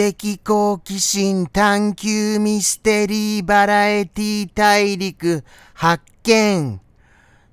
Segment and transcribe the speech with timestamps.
[0.00, 5.44] 的好奇心探求ミステリーバラエティ大陸。
[5.74, 6.80] 発見。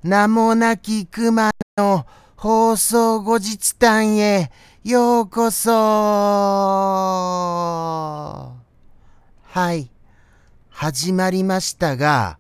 [0.02, 2.06] 名もなき熊の
[2.38, 4.50] 放送後日談へ
[4.86, 5.72] ようこそ。
[9.44, 9.92] はい。
[10.70, 12.40] 始まりましたが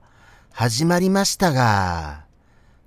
[0.53, 2.23] 始まりましたが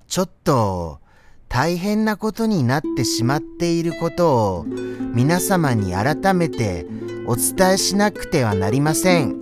[0.07, 1.01] ちょっと
[1.51, 4.65] 大変なことになってしまっていることを
[5.13, 6.87] 皆様に改めて
[7.27, 9.37] お伝えしなくてはなりません。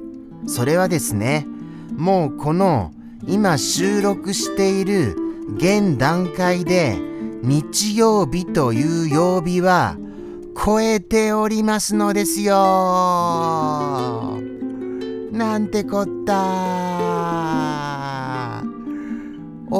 [0.46, 1.46] それはですね、
[1.94, 2.92] もうこの
[3.26, 5.16] 今収録している
[5.56, 6.96] 現段階で
[7.42, 9.98] 日曜日という曜日は
[10.56, 12.54] 超えておりますのですよ。
[15.30, 17.17] なんてこった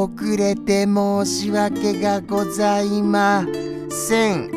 [0.03, 3.45] 遅れて申し訳がございま
[3.91, 4.51] せん。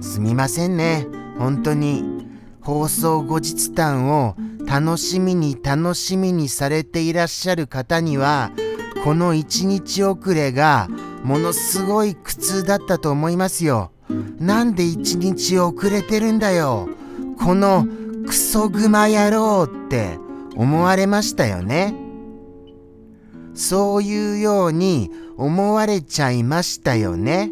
[0.00, 1.06] すみませんね。
[1.38, 2.20] 本当に。
[2.62, 8.52] 放送後日談を楽しみに楽しみにされていらっしゃる方には、
[9.02, 10.88] この一日遅れが
[11.24, 13.92] ものすごい苦痛だったと思いますよ。
[14.38, 16.88] なんで一日遅れてるんだよ。
[17.42, 17.86] この
[18.26, 20.18] クソグマ野郎って
[20.54, 21.94] 思われましたよね。
[23.60, 27.50] そういうように思われちゃいましたよね。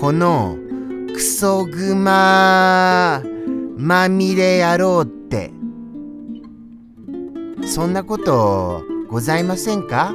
[0.00, 0.56] この
[1.14, 3.22] クソグマ
[3.76, 5.52] まみれ野郎って
[7.64, 10.12] そんなことございませんか？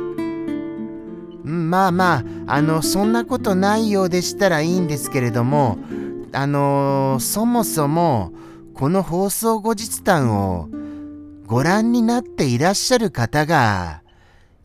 [1.46, 2.16] まあま
[2.48, 5.78] ああのそんなことないようでしたらいいんですけれども
[6.34, 8.34] あのそもそも
[8.74, 10.68] この放送後日談を
[11.48, 14.02] ご覧になっていらっしゃる方が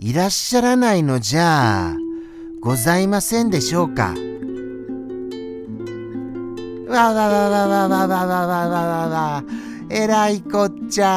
[0.02, 1.94] いらっしゃらないのじゃ
[2.62, 4.14] ございませんでしょうか？
[6.88, 9.44] わわわわわわわわわわわわ
[9.90, 11.10] えらいこっちゃ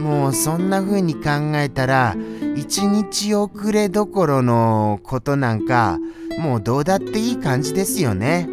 [0.00, 2.16] もうそんな風に考えたら
[2.56, 6.00] 一日遅れどころのことなんか
[6.40, 8.48] もうどうだっていい感じですよね。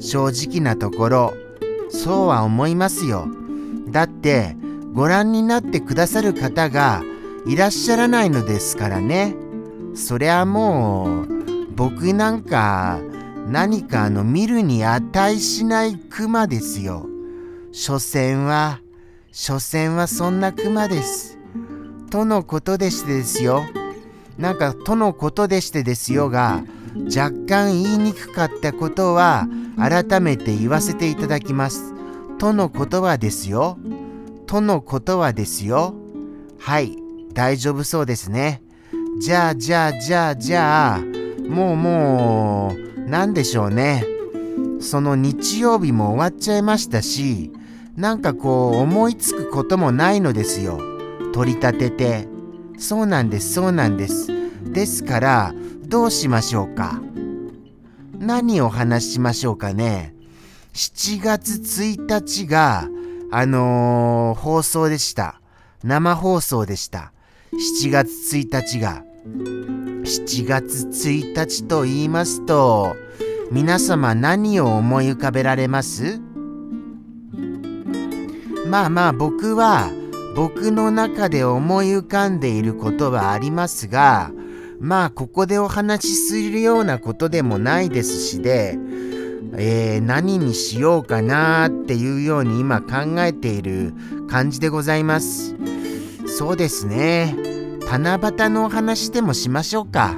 [0.00, 1.34] 正直なところ
[1.88, 3.28] そうは思いますよ。
[3.92, 4.56] だって
[4.92, 7.02] ご覧になってくださる方が
[7.46, 9.34] いらっしゃらないのですからね
[9.94, 13.00] そりゃもう僕なんか
[13.48, 17.06] 何かあの見るに値しない熊ですよ。
[17.72, 18.80] 所詮は、
[19.32, 21.38] 所詮はそんな熊です。
[22.10, 23.62] とのことでしてですよ。
[24.38, 26.62] なんか、とのことでしてですよが、
[27.06, 29.46] 若干言いにくかったことは
[29.78, 31.94] 改めて言わせていただきます。
[32.38, 33.78] とのことはですよ。
[34.52, 35.94] とのことはですよ。
[36.58, 36.98] はい、
[37.32, 38.60] 大丈夫そうですね。
[39.18, 41.00] じゃあ、じゃあ、じゃあ、じゃあ、
[41.48, 44.04] もうもう、何でしょうね。
[44.78, 47.50] その日曜日も終わっちゃいましたし、
[47.96, 50.78] なんかこう思いつくこともないのですよ。
[51.32, 52.28] 取り立てて。
[52.76, 54.26] そうなんです、そうなんです。
[54.70, 55.54] ですから、
[55.86, 57.00] どうしましょうか。
[58.18, 60.14] 何を話しましょうかね。
[60.74, 62.86] 7月1日が、
[63.34, 65.40] あのー、放送でした。
[65.82, 67.14] 生放送でした。
[67.80, 69.02] 7月1日が。
[69.24, 72.94] 7月1日と言いますと、
[73.50, 76.20] 皆様何を思い浮かべられます？
[78.66, 79.90] まあまあ僕は
[80.36, 84.30] 僕の中で思い浮かんでいることはありますが、
[84.78, 88.78] まあここでお話しするようなことでもないですしで、
[89.54, 93.92] えー、何にしようかなっていうように今考えている
[94.28, 95.54] 感じでございます。
[96.26, 97.36] そうですね。
[97.80, 100.14] 七夕のお話でもしましょうか。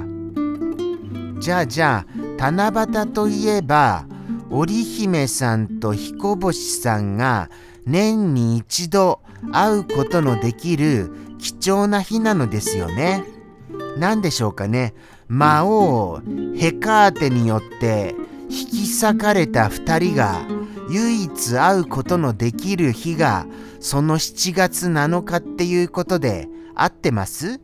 [1.39, 4.05] じゃあじゃあ七夕といえば
[4.49, 7.49] 織姫さんと彦星さんが
[7.85, 9.21] 年に一度
[9.51, 13.25] 会うことのできる貴重な日なのですよね。
[13.97, 14.93] 何でしょうかね。
[15.27, 16.21] 魔王
[16.55, 18.15] ヘカーテによって
[18.57, 20.45] 引き裂かれた2人が
[20.89, 23.45] 唯一会うことのできる日が
[23.81, 27.59] その7月7日っていうことで合ってます？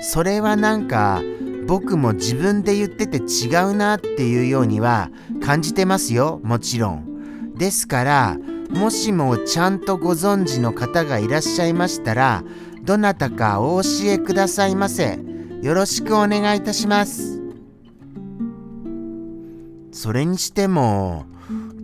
[0.00, 1.22] それはなんか
[1.66, 5.10] 僕も自分で言ってて違うなっていうようには
[5.44, 7.54] 感じてますよもちろん。
[7.56, 8.38] ですから
[8.70, 12.44] もしもちゃんとご存知の方がいらっしゃいましたら
[12.82, 15.18] どなたかお教えくださいませ。
[15.62, 17.35] よろしくお願いいたします。
[19.96, 21.24] それにしても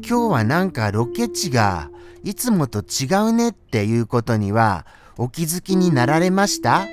[0.06, 1.88] 今日はなんかロケ地が
[2.23, 4.85] いつもと違うねっていうことには
[5.17, 6.87] お気づきになられました？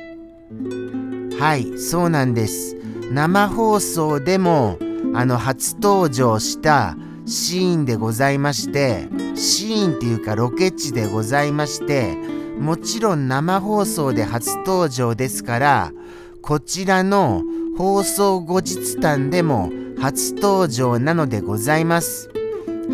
[1.38, 2.78] はい、そうなんです。
[3.12, 4.80] 生放送でも
[5.14, 6.96] あの初登場した
[7.26, 12.16] シーンでございましてシーンっていうかロケ地でございまして
[12.60, 15.92] もちろん生放送で初登場ですから
[16.42, 17.44] こちらの
[17.78, 19.70] 放送後日談でも
[20.02, 22.30] 初登場なのでございます。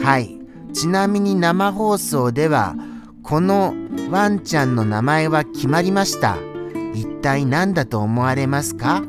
[0.03, 0.39] はい。
[0.73, 2.75] ちなみに生放送では、
[3.23, 3.73] この
[4.11, 6.37] ワンちゃんの名前は決まりました。
[6.93, 9.03] 一体何だと思われますか？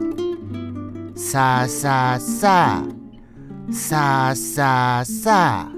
[1.14, 3.72] さあさあさあ。
[3.72, 5.72] さあさあさあ。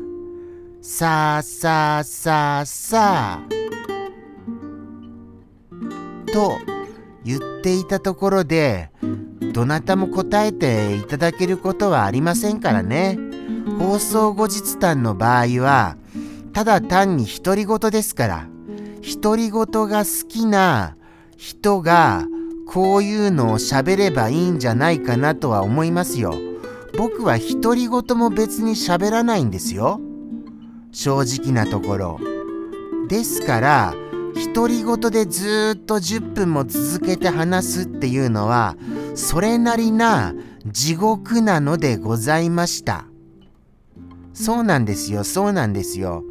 [0.82, 3.48] さあさあさあさあ。
[6.32, 6.58] と
[7.28, 8.90] 言っていたところで
[9.52, 13.18] どなたも答えていただけることはありませんからね
[13.78, 15.98] 放送後日談の場合は
[16.54, 18.48] ただ単に独り言ですから
[19.22, 20.96] 独り言が好きな
[21.36, 22.24] 人が
[22.66, 26.34] こういうのを喋ればいいんじゃないかなとは思いますよ。
[26.98, 30.00] 僕は独り言も別に喋らないんですよ。
[30.92, 32.20] 正直なところ。
[33.08, 33.94] ですから、
[34.54, 38.76] 独り言でずっと10分も続けて話すっていうのは、
[39.14, 40.34] それなりな
[40.66, 43.06] 地獄なのでございました。
[44.32, 46.24] そうなんですよ、そうなんですよ。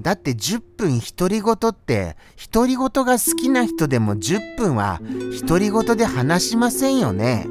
[0.00, 2.16] だって10分独り言って
[2.50, 5.00] 独り言が好きな人でも10分は
[5.46, 7.46] 独り言で話しませんよね。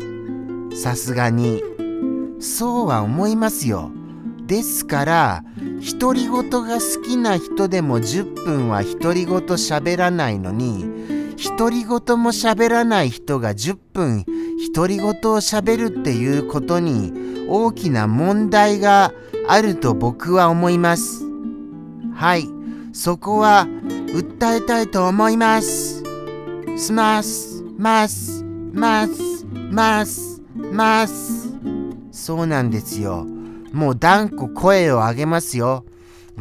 [0.75, 1.63] さすがに。
[2.39, 3.91] そうは思いますよ。
[4.49, 5.43] ですから
[5.99, 14.25] 独り言が好きな人でも10分は独り言喋らないのに独り言も喋らない人が10分
[14.73, 19.13] 独り言を喋るっていうことに大きな問題が
[19.47, 21.23] あると僕は思います。
[22.15, 22.47] はい、
[22.91, 23.67] そこは
[24.07, 26.03] 訴えたいと思います。
[26.75, 30.41] すます、ます、ます、ます、
[30.71, 31.49] ます。
[32.11, 33.27] そうなんですよ。
[33.71, 35.85] もう断固声を上げますよ。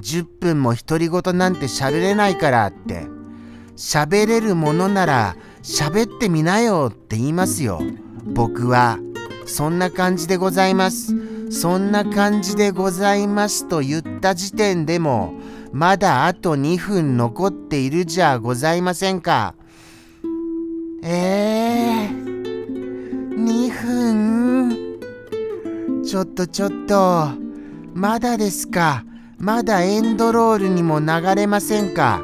[0.00, 3.06] 10分も独り言なんて喋れないからって。
[3.76, 7.80] 喋れるものなら喋ってみなよって言いますよ。
[8.24, 8.98] 僕は。
[9.46, 11.14] そんな感じでございます。
[11.50, 15.32] そんな感じでございますと言った時点でも
[15.72, 19.54] まだあと2分残っているじゃございませんか。
[21.02, 24.37] えー、2分？
[26.08, 27.28] ちょっとちょっと、
[27.92, 29.04] まだですか。
[29.36, 32.22] まだエンドロールにも流れませんか。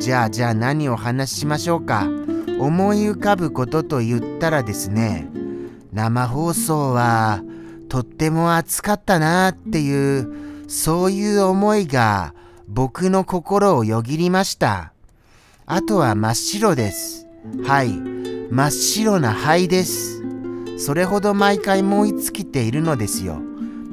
[0.00, 2.08] じゃあじゃあ何を話しましょうか。
[2.58, 5.28] 思い浮かぶことと言ったらですね、
[5.92, 7.42] 生放送は
[7.90, 12.32] とっても暑かったなっていう、そういう思いが
[12.66, 14.94] 僕の心をよぎりました。
[15.66, 17.26] あとは真っ白です。
[17.62, 17.90] はい、
[18.50, 20.15] 真っ白な灰です。
[20.78, 23.40] それほど毎回燃え尽きているのですよ。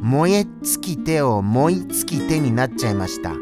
[0.01, 3.33] 燃え尽きてを燃え尽きてになっちゃいました。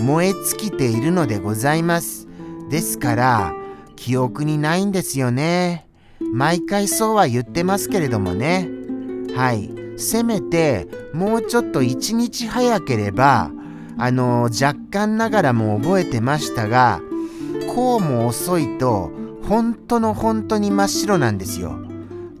[0.00, 2.26] 燃え尽きているのでございます。
[2.70, 3.54] ですから、
[3.96, 5.86] 記憶にないんですよね。
[6.20, 8.68] 毎回そうは言ってますけれどもね。
[9.36, 9.70] はい。
[9.96, 13.50] せめて、もうちょっと一日早ければ、
[13.96, 17.00] あの若干ながらも覚えてましたが
[17.74, 19.10] こうも遅いと
[19.46, 21.78] 本当の本当に真っ白なんですよ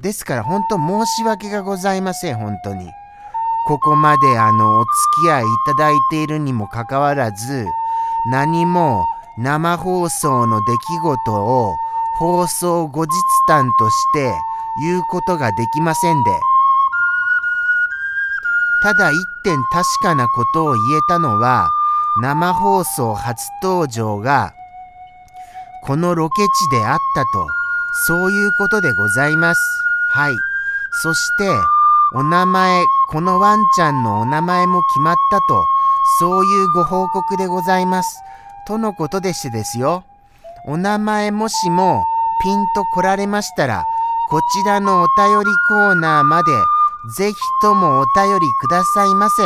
[0.04, 2.90] ですから本当申し訳がございません本当に。
[3.66, 4.90] ここまであのお付
[5.22, 7.66] き合いいただいているにもかかわらず
[8.30, 9.06] 何も
[9.38, 11.74] 生放送の出来事を
[12.18, 13.10] 放送後日
[13.48, 14.34] 談として
[14.82, 16.30] 言うことができませんで。
[18.82, 21.70] ただ一点確かなことを言えたのは
[22.20, 24.52] 生放送初登場が
[25.82, 27.48] このロケ地であったと
[28.06, 29.84] そういうことでございます。
[30.14, 30.36] はい
[31.02, 31.48] そして
[32.14, 35.64] お名前このワンちゃんのお名前も決まったと
[36.20, 38.20] そういうご報告でございます
[38.66, 40.04] とのことでしてですよ
[40.66, 42.04] お名前もしも
[42.42, 43.84] ピンと来られましたら
[44.30, 46.50] こちらのお便りコーナーまで
[47.06, 49.42] ぜひともお便りくださいませ。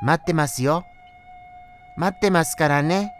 [0.00, 0.84] 待ってますよ。
[1.96, 3.12] 待ってますからね。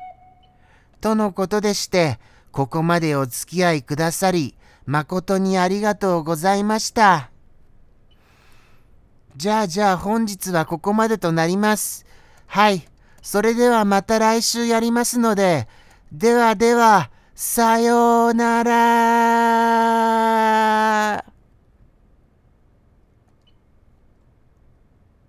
[1.00, 2.18] とのことでして、
[2.52, 4.54] ここまでお付き合いくださり、
[4.86, 7.30] 誠にありがとうございました。
[9.36, 12.06] じゃあじゃあ本日はここまでとなります。
[12.46, 12.86] はい。
[13.20, 15.68] それではまた来週やりますので、
[16.12, 18.76] ではでは、さようなら